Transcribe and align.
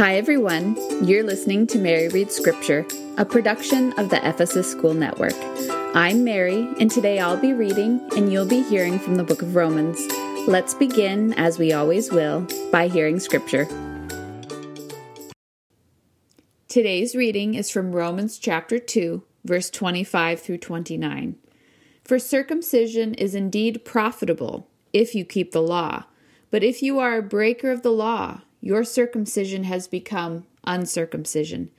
Hi, 0.00 0.16
everyone. 0.16 0.78
You're 1.06 1.24
listening 1.24 1.66
to 1.66 1.78
Mary 1.78 2.08
Reads 2.08 2.34
Scripture, 2.34 2.86
a 3.18 3.24
production 3.26 3.92
of 3.98 4.08
the 4.08 4.26
Ephesus 4.26 4.70
School 4.70 4.94
Network. 4.94 5.34
I'm 5.94 6.24
Mary, 6.24 6.66
and 6.80 6.90
today 6.90 7.18
I'll 7.18 7.36
be 7.36 7.52
reading 7.52 8.00
and 8.16 8.32
you'll 8.32 8.46
be 8.46 8.62
hearing 8.62 8.98
from 8.98 9.16
the 9.16 9.24
book 9.24 9.42
of 9.42 9.54
Romans. 9.54 10.00
Let's 10.48 10.72
begin, 10.72 11.34
as 11.34 11.58
we 11.58 11.74
always 11.74 12.10
will, 12.10 12.48
by 12.72 12.88
hearing 12.88 13.20
Scripture. 13.20 13.66
Today's 16.66 17.14
reading 17.14 17.52
is 17.52 17.68
from 17.68 17.92
Romans 17.92 18.38
chapter 18.38 18.78
2, 18.78 19.22
verse 19.44 19.68
25 19.68 20.40
through 20.40 20.56
29. 20.56 21.36
For 22.04 22.18
circumcision 22.18 23.12
is 23.12 23.34
indeed 23.34 23.84
profitable 23.84 24.66
if 24.94 25.14
you 25.14 25.26
keep 25.26 25.52
the 25.52 25.60
law, 25.60 26.04
but 26.50 26.64
if 26.64 26.80
you 26.80 26.98
are 26.98 27.18
a 27.18 27.22
breaker 27.22 27.70
of 27.70 27.82
the 27.82 27.92
law, 27.92 28.40
your 28.60 28.84
circumcision 28.84 29.64
has 29.64 29.88
become 29.88 30.46
uncircumcision. 30.64 31.70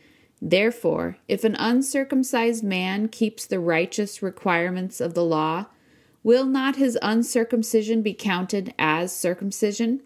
Therefore, 0.41 1.17
if 1.27 1.43
an 1.43 1.55
uncircumcised 1.59 2.63
man 2.63 3.07
keeps 3.07 3.45
the 3.45 3.59
righteous 3.59 4.23
requirements 4.23 4.99
of 4.99 5.13
the 5.13 5.23
law, 5.23 5.67
will 6.23 6.45
not 6.45 6.77
his 6.77 6.97
uncircumcision 7.01 8.01
be 8.01 8.13
counted 8.13 8.73
as 8.79 9.15
circumcision? 9.15 10.01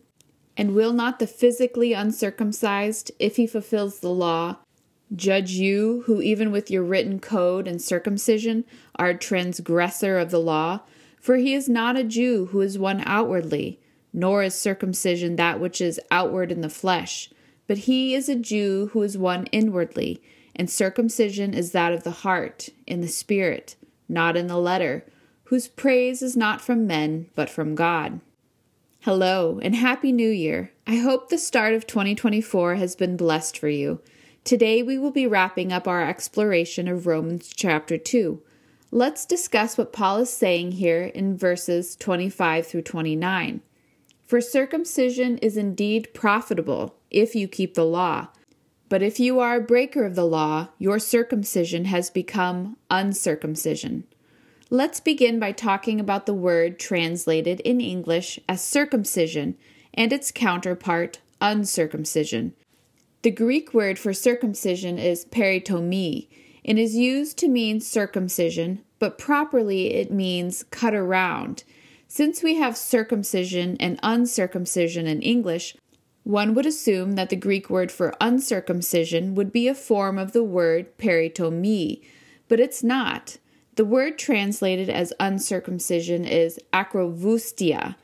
And 0.58 0.76
will 0.76 0.94
not 0.94 1.20
the 1.20 1.28
physically 1.28 1.94
uncircumcised, 1.94 3.12
if 3.20 3.36
he 3.38 3.48
fulfills 3.48 4.00
the 4.00 4.10
law, 4.10 4.58
judge 5.14 5.52
you, 5.52 6.04
who 6.06 6.22
even 6.22 6.52
with 6.52 6.72
your 6.72 6.84
written 6.84 7.20
code 7.20 7.68
and 7.68 7.82
circumcision 7.82 8.66
are 8.96 9.10
a 9.10 9.18
transgressor 9.18 10.18
of 10.18 10.32
the 10.32 10.40
law? 10.40 10.82
For 11.20 11.38
he 11.38 11.54
is 11.54 11.68
not 11.68 11.98
a 11.98 12.04
Jew 12.04 12.48
who 12.48 12.62
is 12.62 12.78
one 12.78 13.02
outwardly 13.06 13.80
nor 14.16 14.42
is 14.42 14.56
circumcision 14.56 15.36
that 15.36 15.60
which 15.60 15.82
is 15.82 16.00
outward 16.10 16.50
in 16.50 16.62
the 16.62 16.70
flesh, 16.70 17.30
but 17.68 17.80
he 17.80 18.16
is 18.16 18.30
a 18.30 18.36
Jew 18.36 18.90
who 18.94 19.04
is 19.04 19.18
one 19.18 19.46
inwardly, 19.48 20.24
and 20.56 20.70
circumcision 20.70 21.54
is 21.54 21.74
that 21.74 21.92
of 21.92 22.04
the 22.04 22.12
heart, 22.12 22.70
in 22.88 23.02
the 23.02 23.10
spirit, 23.10 23.76
not 24.08 24.38
in 24.38 24.48
the 24.48 24.58
letter, 24.58 25.06
whose 25.46 25.68
praise 25.68 26.22
is 26.22 26.38
not 26.38 26.62
from 26.62 26.88
men, 26.88 27.28
but 27.36 27.50
from 27.50 27.76
God. 27.76 28.22
Hello, 29.02 29.60
and 29.62 29.76
Happy 29.76 30.14
New 30.14 30.30
Year! 30.30 30.72
I 30.88 30.96
hope 30.96 31.28
the 31.28 31.38
start 31.38 31.74
of 31.74 31.86
2024 31.86 32.76
has 32.76 32.96
been 32.96 33.18
blessed 33.18 33.58
for 33.58 33.68
you. 33.68 34.00
Today 34.46 34.82
we 34.82 34.98
will 34.98 35.12
be 35.12 35.28
wrapping 35.28 35.74
up 35.74 35.90
our 35.90 36.08
exploration 36.08 36.88
of 36.88 37.06
Romans 37.06 37.52
chapter 37.54 37.98
2. 37.98 38.42
Let's 38.92 39.26
discuss 39.26 39.78
what 39.78 39.92
Paul 39.92 40.20
is 40.20 40.32
saying 40.32 40.72
here 40.74 41.04
in 41.04 41.38
verses 41.38 41.98
25 41.98 42.66
through 42.66 42.84
29. 42.84 43.62
For 44.26 44.42
circumcision 44.42 45.38
is 45.38 45.56
indeed 45.56 46.14
profitable 46.14 46.96
if 47.12 47.36
you 47.36 47.48
keep 47.48 47.76
the 47.76 47.86
law. 47.86 48.30
But 48.90 49.04
if 49.04 49.20
you 49.20 49.40
are 49.40 49.58
a 49.58 49.62
breaker 49.62 50.04
of 50.04 50.16
the 50.16 50.26
law, 50.26 50.70
your 50.80 50.98
circumcision 50.98 51.86
has 51.86 52.10
become 52.10 52.78
uncircumcision. 52.90 54.06
Let's 54.72 55.00
begin 55.00 55.40
by 55.40 55.52
talking 55.52 56.00
about 56.00 56.26
the 56.26 56.34
word 56.34 56.80
translated 56.80 57.60
in 57.60 57.80
English 57.80 58.40
as 58.50 58.64
circumcision 58.64 59.58
and 59.94 60.12
its 60.12 60.32
counterpart, 60.32 61.20
uncircumcision. 61.40 62.54
The 63.22 63.32
Greek 63.32 63.74
word 63.76 64.00
for 64.00 64.14
circumcision 64.14 64.98
is 64.98 65.26
peritomii 65.26 66.28
and 66.64 66.80
is 66.80 66.96
used 66.96 67.38
to 67.40 67.48
mean 67.48 67.80
circumcision, 67.80 68.82
but 68.98 69.20
properly 69.20 69.94
it 69.94 70.12
means 70.12 70.64
cut 70.64 70.96
around 70.96 71.64
since 72.08 72.44
we 72.44 72.56
have 72.56 72.78
circumcision 72.78 73.78
and 73.80 74.00
uncircumcision 74.04 75.08
in 75.08 75.22
English, 75.22 75.76
one 76.24 76.54
would 76.56 76.66
assume 76.66 77.14
that 77.14 77.30
the 77.30 77.36
Greek 77.36 77.70
word 77.70 77.92
for 77.92 78.14
uncircumcision 78.20 79.36
would 79.36 79.52
be 79.52 79.68
a 79.68 79.76
form 79.76 80.18
of 80.18 80.32
the 80.32 80.44
word 80.44 80.98
peritomii, 80.98 82.02
but 82.48 82.60
it's 82.60 82.84
not. 82.84 83.38
The 83.76 83.86
word 83.86 84.18
translated 84.18 84.90
as 84.90 85.14
uncircumcision 85.20 86.26
is 86.26 86.60
akrovoustia 86.74 87.96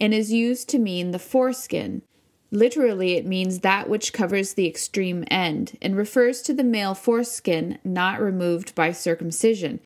and 0.00 0.14
is 0.14 0.32
used 0.32 0.68
to 0.70 0.78
mean 0.78 1.10
the 1.10 1.18
foreskin. 1.18 2.02
Literally, 2.50 3.14
it 3.14 3.26
means 3.26 3.60
that 3.60 3.90
which 3.90 4.12
covers 4.12 4.54
the 4.54 4.66
extreme 4.66 5.24
end 5.30 5.76
and 5.82 5.96
refers 5.96 6.40
to 6.42 6.54
the 6.54 6.64
male 6.64 6.94
foreskin 6.94 7.78
not 7.84 8.20
removed 8.20 8.74
by 8.74 8.90
circumcision. 8.90 9.80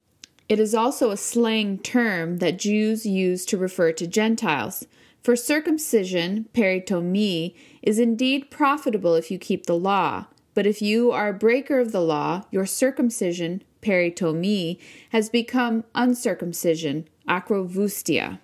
It 0.52 0.60
is 0.60 0.74
also 0.74 1.10
a 1.10 1.16
slang 1.16 1.78
term 1.78 2.36
that 2.36 2.58
Jews 2.58 3.06
use 3.06 3.46
to 3.46 3.56
refer 3.56 3.90
to 3.92 4.06
Gentiles. 4.06 4.86
For 5.22 5.34
circumcision, 5.34 6.46
peritomii, 6.52 7.54
is 7.80 7.98
indeed 7.98 8.50
profitable 8.50 9.14
if 9.14 9.30
you 9.30 9.38
keep 9.38 9.64
the 9.64 9.78
law. 9.78 10.26
But 10.52 10.66
if 10.66 10.82
you 10.82 11.10
are 11.10 11.30
a 11.30 11.32
breaker 11.32 11.80
of 11.80 11.90
the 11.90 12.02
law, 12.02 12.42
your 12.50 12.66
circumcision, 12.66 13.62
peritomii, 13.80 14.78
has 15.08 15.30
become 15.30 15.84
uncircumcision, 15.94 17.08
akrovoustia. 17.26 18.38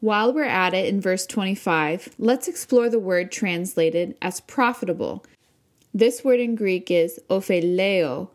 While 0.00 0.32
we're 0.32 0.42
at 0.42 0.74
it 0.74 0.86
in 0.86 1.00
verse 1.00 1.24
25, 1.24 2.16
let's 2.18 2.48
explore 2.48 2.90
the 2.90 2.98
word 2.98 3.30
translated 3.30 4.16
as 4.20 4.40
profitable. 4.40 5.24
This 5.94 6.24
word 6.24 6.40
in 6.40 6.56
Greek 6.56 6.90
is 6.90 7.20
opheleo, 7.30 8.30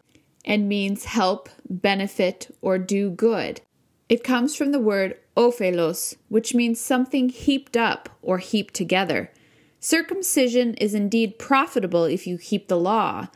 and 0.45 0.67
means 0.67 1.05
help, 1.05 1.49
benefit, 1.69 2.55
or 2.61 2.77
do 2.77 3.09
good. 3.09 3.61
It 4.09 4.23
comes 4.23 4.55
from 4.55 4.71
the 4.71 4.79
word 4.79 5.17
ophelos, 5.35 6.15
which 6.29 6.53
means 6.53 6.79
something 6.79 7.29
heaped 7.29 7.77
up 7.77 8.09
or 8.21 8.37
heaped 8.37 8.73
together. 8.73 9.31
Circumcision 9.79 10.75
is 10.75 10.93
indeed 10.93 11.39
profitable 11.39 12.05
if 12.05 12.27
you 12.27 12.37
keep 12.37 12.67
the 12.67 12.79
law. 12.79 13.27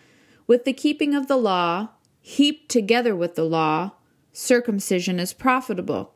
With 0.45 0.65
the 0.65 0.73
keeping 0.73 1.13
of 1.15 1.27
the 1.27 1.37
law, 1.37 1.89
heaped 2.21 2.69
together 2.69 3.15
with 3.15 3.35
the 3.35 3.43
law, 3.43 3.91
circumcision 4.31 5.19
is 5.19 5.33
profitable. 5.33 6.13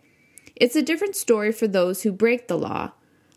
It's 0.56 0.76
a 0.76 0.82
different 0.82 1.16
story 1.16 1.52
for 1.52 1.68
those 1.68 2.04
who 2.04 2.12
break 2.12 2.48
the 2.48 2.58
law. 2.58 2.92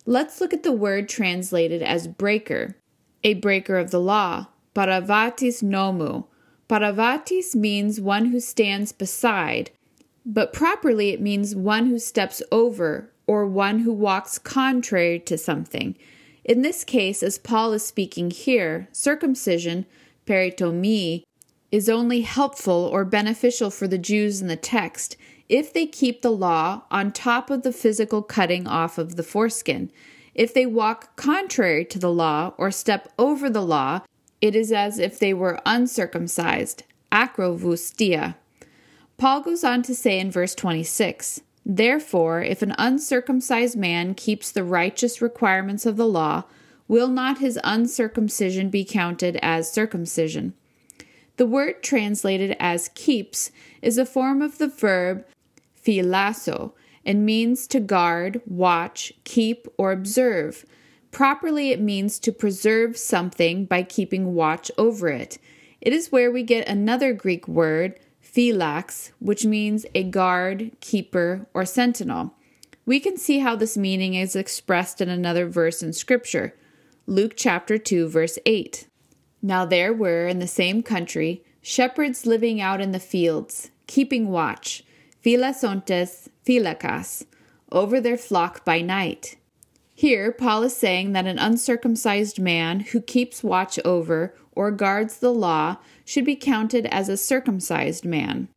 Let's 0.06 0.40
look 0.40 0.52
at 0.52 0.62
the 0.62 0.72
word 0.72 1.08
translated 1.08 1.82
as 1.82 2.06
breaker. 2.06 2.76
A 3.22 3.34
breaker 3.34 3.78
of 3.78 3.90
the 3.90 4.00
law, 4.00 4.48
paravatis 4.74 5.62
nomu, 5.62 6.26
Paravatis 6.68 7.54
means 7.54 8.00
one 8.00 8.26
who 8.26 8.40
stands 8.40 8.92
beside, 8.92 9.70
but 10.24 10.52
properly 10.52 11.10
it 11.10 11.20
means 11.20 11.54
one 11.54 11.86
who 11.86 11.98
steps 11.98 12.42
over 12.50 13.10
or 13.26 13.46
one 13.46 13.80
who 13.80 13.92
walks 13.92 14.38
contrary 14.38 15.18
to 15.18 15.36
something. 15.36 15.96
In 16.44 16.62
this 16.62 16.84
case, 16.84 17.22
as 17.22 17.38
Paul 17.38 17.72
is 17.72 17.86
speaking 17.86 18.30
here, 18.30 18.88
circumcision, 18.92 19.86
peritomii, 20.26 21.24
is 21.70 21.88
only 21.88 22.20
helpful 22.20 22.88
or 22.92 23.04
beneficial 23.04 23.70
for 23.70 23.88
the 23.88 23.98
Jews 23.98 24.40
in 24.40 24.48
the 24.48 24.56
text 24.56 25.16
if 25.48 25.72
they 25.72 25.86
keep 25.86 26.22
the 26.22 26.30
law 26.30 26.82
on 26.90 27.12
top 27.12 27.50
of 27.50 27.62
the 27.62 27.72
physical 27.72 28.22
cutting 28.22 28.66
off 28.66 28.96
of 28.96 29.16
the 29.16 29.22
foreskin. 29.22 29.90
If 30.34 30.54
they 30.54 30.66
walk 30.66 31.16
contrary 31.16 31.84
to 31.86 31.98
the 31.98 32.12
law 32.12 32.54
or 32.58 32.70
step 32.70 33.12
over 33.18 33.50
the 33.50 33.62
law, 33.62 34.02
it 34.40 34.54
is 34.54 34.72
as 34.72 34.98
if 34.98 35.18
they 35.18 35.32
were 35.32 35.60
uncircumcised, 35.64 36.84
akrovoustia. 37.10 38.34
Paul 39.16 39.40
goes 39.42 39.64
on 39.64 39.82
to 39.82 39.94
say 39.94 40.18
in 40.18 40.30
verse 40.30 40.54
26 40.54 41.40
Therefore, 41.66 42.42
if 42.42 42.60
an 42.60 42.74
uncircumcised 42.78 43.76
man 43.76 44.14
keeps 44.14 44.52
the 44.52 44.64
righteous 44.64 45.22
requirements 45.22 45.86
of 45.86 45.96
the 45.96 46.06
law, 46.06 46.44
will 46.88 47.08
not 47.08 47.38
his 47.38 47.58
uncircumcision 47.64 48.68
be 48.68 48.84
counted 48.84 49.38
as 49.40 49.72
circumcision? 49.72 50.52
The 51.36 51.46
word 51.46 51.82
translated 51.82 52.56
as 52.60 52.90
keeps 52.94 53.50
is 53.82 53.98
a 53.98 54.06
form 54.06 54.42
of 54.42 54.58
the 54.58 54.68
verb 54.68 55.24
philasso 55.74 56.74
and 57.04 57.26
means 57.26 57.66
to 57.68 57.80
guard, 57.80 58.40
watch, 58.46 59.12
keep, 59.24 59.66
or 59.76 59.92
observe. 59.92 60.64
Properly, 61.14 61.70
it 61.70 61.80
means 61.80 62.18
to 62.18 62.32
preserve 62.32 62.98
something 62.98 63.66
by 63.66 63.84
keeping 63.84 64.34
watch 64.34 64.68
over 64.76 65.08
it. 65.08 65.38
It 65.80 65.92
is 65.92 66.10
where 66.10 66.28
we 66.28 66.42
get 66.42 66.66
another 66.66 67.12
Greek 67.12 67.46
word, 67.46 68.00
phylax, 68.20 69.12
which 69.20 69.46
means 69.46 69.86
a 69.94 70.02
guard, 70.02 70.72
keeper, 70.80 71.46
or 71.54 71.64
sentinel. 71.64 72.34
We 72.84 72.98
can 72.98 73.16
see 73.16 73.38
how 73.38 73.54
this 73.54 73.76
meaning 73.76 74.14
is 74.14 74.34
expressed 74.34 75.00
in 75.00 75.08
another 75.08 75.46
verse 75.48 75.84
in 75.84 75.92
Scripture, 75.92 76.56
Luke 77.06 77.34
chapter 77.36 77.78
2, 77.78 78.08
verse 78.08 78.36
8. 78.44 78.88
Now 79.40 79.64
there 79.64 79.92
were 79.92 80.26
in 80.26 80.40
the 80.40 80.48
same 80.48 80.82
country 80.82 81.44
shepherds 81.62 82.26
living 82.26 82.60
out 82.60 82.80
in 82.80 82.90
the 82.90 82.98
fields, 82.98 83.70
keeping 83.86 84.30
watch, 84.30 84.82
philasontes, 85.22 86.28
phylakas, 86.44 87.24
over 87.70 88.00
their 88.00 88.18
flock 88.18 88.64
by 88.64 88.80
night. 88.80 89.36
Here, 89.94 90.32
Paul 90.32 90.64
is 90.64 90.76
saying 90.76 91.12
that 91.12 91.26
an 91.26 91.38
uncircumcised 91.38 92.40
man 92.40 92.80
who 92.80 93.00
keeps 93.00 93.44
watch 93.44 93.78
over 93.84 94.34
or 94.52 94.72
guards 94.72 95.18
the 95.18 95.32
law 95.32 95.76
should 96.04 96.24
be 96.24 96.34
counted 96.34 96.86
as 96.86 97.08
a 97.08 97.16
circumcised 97.16 98.04
man. 98.04 98.48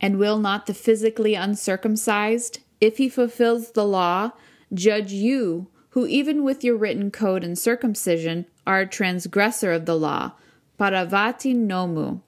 And 0.00 0.18
will 0.18 0.38
not 0.38 0.66
the 0.66 0.74
physically 0.74 1.34
uncircumcised, 1.34 2.58
if 2.80 2.98
he 2.98 3.08
fulfills 3.08 3.70
the 3.70 3.86
law, 3.86 4.32
judge 4.72 5.12
you, 5.12 5.68
who 5.90 6.06
even 6.06 6.42
with 6.42 6.64
your 6.64 6.76
written 6.76 7.12
code 7.12 7.44
and 7.44 7.56
circumcision 7.56 8.46
are 8.66 8.80
a 8.80 8.86
transgressor 8.86 9.72
of 9.72 9.86
the 9.86 9.96
law, 9.96 10.32
paravati 10.78 11.54
nomu. 11.54 12.20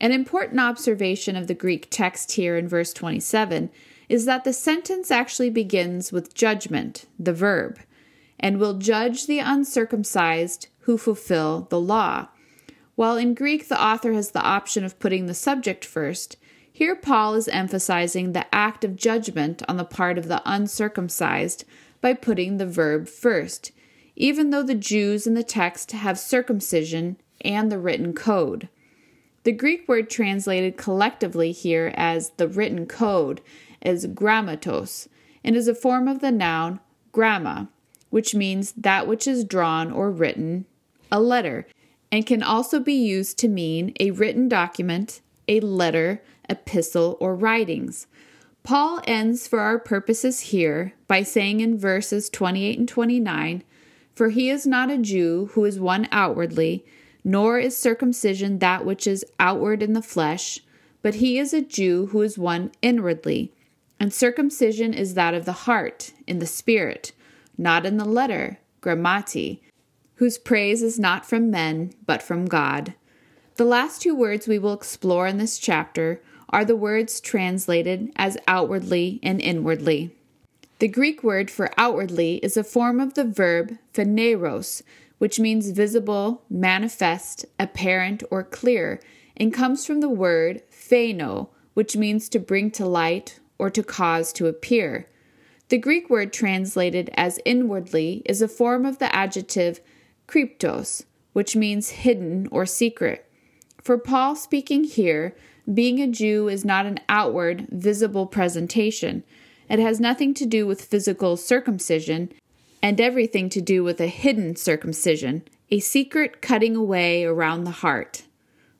An 0.00 0.12
important 0.12 0.60
observation 0.60 1.34
of 1.34 1.48
the 1.48 1.54
Greek 1.54 1.88
text 1.90 2.32
here 2.32 2.56
in 2.56 2.68
verse 2.68 2.92
27 2.92 3.70
is 4.10 4.24
that 4.24 4.42
the 4.42 4.52
sentence 4.52 5.08
actually 5.12 5.50
begins 5.50 6.10
with 6.10 6.34
judgment, 6.34 7.06
the 7.16 7.32
verb, 7.32 7.78
and 8.40 8.58
will 8.58 8.74
judge 8.74 9.26
the 9.28 9.38
uncircumcised 9.38 10.66
who 10.80 10.98
fulfill 10.98 11.68
the 11.70 11.80
law. 11.80 12.26
While 12.96 13.16
in 13.16 13.34
Greek 13.34 13.68
the 13.68 13.80
author 13.80 14.12
has 14.12 14.32
the 14.32 14.42
option 14.42 14.82
of 14.82 14.98
putting 14.98 15.26
the 15.26 15.32
subject 15.32 15.84
first, 15.84 16.36
here 16.72 16.96
Paul 16.96 17.36
is 17.36 17.46
emphasizing 17.46 18.32
the 18.32 18.52
act 18.52 18.84
of 18.84 18.96
judgment 18.96 19.62
on 19.68 19.76
the 19.76 19.84
part 19.84 20.18
of 20.18 20.26
the 20.26 20.42
uncircumcised 20.44 21.64
by 22.00 22.12
putting 22.14 22.56
the 22.56 22.66
verb 22.66 23.08
first, 23.08 23.70
even 24.16 24.50
though 24.50 24.64
the 24.64 24.74
Jews 24.74 25.24
in 25.24 25.34
the 25.34 25.44
text 25.44 25.92
have 25.92 26.18
circumcision 26.18 27.16
and 27.42 27.70
the 27.70 27.78
written 27.78 28.12
code. 28.12 28.68
The 29.44 29.52
Greek 29.52 29.86
word 29.86 30.10
translated 30.10 30.76
collectively 30.76 31.52
here 31.52 31.94
as 31.94 32.30
the 32.30 32.48
written 32.48 32.86
code 32.86 33.40
is 33.82 34.06
grammatos 34.06 35.08
and 35.44 35.56
is 35.56 35.68
a 35.68 35.74
form 35.74 36.08
of 36.08 36.20
the 36.20 36.30
noun 36.30 36.80
gramma, 37.12 37.68
which 38.10 38.34
means 38.34 38.72
that 38.72 39.06
which 39.06 39.26
is 39.26 39.44
drawn 39.44 39.90
or 39.90 40.10
written, 40.10 40.66
a 41.10 41.20
letter, 41.20 41.66
and 42.12 42.26
can 42.26 42.42
also 42.42 42.80
be 42.80 42.94
used 42.94 43.38
to 43.38 43.48
mean 43.48 43.92
a 44.00 44.10
written 44.10 44.48
document, 44.48 45.20
a 45.48 45.60
letter, 45.60 46.22
epistle, 46.48 47.16
or 47.20 47.34
writings. 47.34 48.06
Paul 48.62 49.00
ends 49.06 49.48
for 49.48 49.60
our 49.60 49.78
purposes 49.78 50.40
here 50.40 50.92
by 51.08 51.22
saying 51.22 51.60
in 51.60 51.78
verses 51.78 52.28
28 52.28 52.78
and 52.78 52.88
29 52.88 53.64
For 54.14 54.28
he 54.28 54.50
is 54.50 54.66
not 54.66 54.90
a 54.90 54.98
Jew 54.98 55.50
who 55.52 55.64
is 55.64 55.80
one 55.80 56.08
outwardly, 56.12 56.84
nor 57.24 57.58
is 57.58 57.76
circumcision 57.76 58.58
that 58.58 58.84
which 58.84 59.06
is 59.06 59.24
outward 59.38 59.82
in 59.82 59.92
the 59.94 60.02
flesh, 60.02 60.60
but 61.02 61.16
he 61.16 61.38
is 61.38 61.54
a 61.54 61.62
Jew 61.62 62.06
who 62.06 62.20
is 62.22 62.38
one 62.38 62.72
inwardly. 62.82 63.52
And 64.00 64.14
circumcision 64.14 64.94
is 64.94 65.12
that 65.12 65.34
of 65.34 65.44
the 65.44 65.52
heart, 65.52 66.14
in 66.26 66.38
the 66.38 66.46
spirit, 66.46 67.12
not 67.58 67.84
in 67.84 67.98
the 67.98 68.06
letter, 68.06 68.58
grammati, 68.80 69.60
whose 70.14 70.38
praise 70.38 70.82
is 70.82 70.98
not 70.98 71.26
from 71.26 71.50
men, 71.50 71.92
but 72.06 72.22
from 72.22 72.46
God. 72.46 72.94
The 73.56 73.66
last 73.66 74.00
two 74.00 74.14
words 74.14 74.48
we 74.48 74.58
will 74.58 74.72
explore 74.72 75.26
in 75.26 75.36
this 75.36 75.58
chapter 75.58 76.22
are 76.48 76.64
the 76.64 76.74
words 76.74 77.20
translated 77.20 78.10
as 78.16 78.38
outwardly 78.48 79.20
and 79.22 79.38
inwardly. 79.38 80.16
The 80.78 80.88
Greek 80.88 81.22
word 81.22 81.50
for 81.50 81.70
outwardly 81.76 82.36
is 82.36 82.56
a 82.56 82.64
form 82.64 83.00
of 83.00 83.12
the 83.12 83.24
verb 83.24 83.76
phaneros, 83.92 84.82
which 85.18 85.38
means 85.38 85.72
visible, 85.72 86.42
manifest, 86.48 87.44
apparent, 87.58 88.22
or 88.30 88.44
clear, 88.44 88.98
and 89.36 89.52
comes 89.52 89.84
from 89.84 90.00
the 90.00 90.08
word 90.08 90.62
pheno, 90.70 91.50
which 91.74 91.98
means 91.98 92.30
to 92.30 92.38
bring 92.38 92.70
to 92.70 92.86
light 92.86 93.40
or 93.60 93.68
to 93.68 93.82
cause 93.82 94.32
to 94.32 94.46
appear. 94.46 95.06
The 95.68 95.78
Greek 95.78 96.08
word 96.08 96.32
translated 96.32 97.10
as 97.14 97.38
inwardly 97.44 98.22
is 98.24 98.40
a 98.40 98.48
form 98.48 98.86
of 98.86 98.98
the 98.98 99.14
adjective 99.14 99.80
kryptos, 100.26 101.04
which 101.34 101.54
means 101.54 101.90
hidden 101.90 102.48
or 102.50 102.64
secret. 102.64 103.30
For 103.82 103.98
Paul 103.98 104.34
speaking 104.34 104.84
here, 104.84 105.36
being 105.72 106.00
a 106.00 106.08
Jew 106.08 106.48
is 106.48 106.64
not 106.64 106.86
an 106.86 107.00
outward, 107.08 107.68
visible 107.70 108.26
presentation. 108.26 109.24
It 109.68 109.78
has 109.78 110.00
nothing 110.00 110.32
to 110.34 110.46
do 110.46 110.66
with 110.66 110.84
physical 110.84 111.36
circumcision 111.36 112.32
and 112.82 112.98
everything 112.98 113.50
to 113.50 113.60
do 113.60 113.84
with 113.84 114.00
a 114.00 114.06
hidden 114.06 114.56
circumcision, 114.56 115.44
a 115.70 115.80
secret 115.80 116.40
cutting 116.40 116.74
away 116.74 117.24
around 117.24 117.64
the 117.64 117.70
heart. 117.70 118.22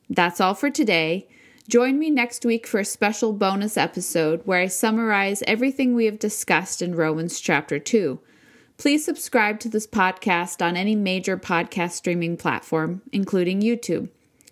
That's 0.09 0.41
all 0.41 0.55
for 0.55 0.71
today. 0.71 1.29
Join 1.71 1.97
me 1.97 2.09
next 2.09 2.43
week 2.43 2.67
for 2.67 2.81
a 2.81 2.83
special 2.83 3.31
bonus 3.31 3.77
episode 3.77 4.41
where 4.43 4.59
I 4.59 4.67
summarize 4.67 5.41
everything 5.47 5.95
we 5.95 6.03
have 6.03 6.19
discussed 6.19 6.81
in 6.81 6.95
Romans 6.95 7.39
chapter 7.39 7.79
2. 7.79 8.19
Please 8.75 9.05
subscribe 9.05 9.57
to 9.61 9.69
this 9.69 9.87
podcast 9.87 10.61
on 10.61 10.75
any 10.75 10.95
major 10.95 11.37
podcast 11.37 11.91
streaming 11.91 12.35
platform, 12.35 13.01
including 13.13 13.61
YouTube. 13.61 14.09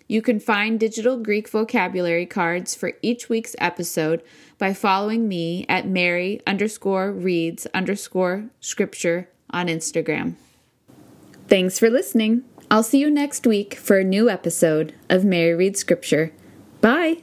You 0.08 0.22
can 0.22 0.40
find 0.40 0.80
digital 0.80 1.18
Greek 1.18 1.50
vocabulary 1.50 2.24
cards 2.24 2.74
for 2.74 2.94
each 3.02 3.28
week's 3.28 3.54
episode 3.58 4.22
by 4.56 4.72
following 4.72 5.28
me 5.28 5.66
at 5.68 5.86
Mary 5.86 6.40
underscore 6.46 7.12
reads 7.12 7.66
underscore 7.74 8.48
scripture 8.60 9.28
on 9.50 9.66
Instagram. 9.66 10.36
Thanks 11.48 11.78
for 11.78 11.90
listening. 11.90 12.44
I'll 12.70 12.82
see 12.82 12.98
you 12.98 13.10
next 13.10 13.46
week 13.46 13.74
for 13.74 13.98
a 13.98 14.04
new 14.04 14.30
episode 14.30 14.94
of 15.10 15.22
Mary 15.22 15.52
Reads 15.52 15.80
Scripture. 15.80 16.32
Bye. 16.80 17.18